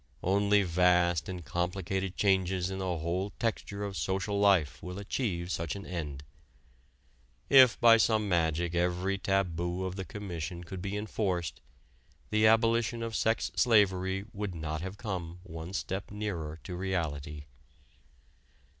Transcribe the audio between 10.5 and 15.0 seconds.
could be enforced the abolition of sex slavery would not have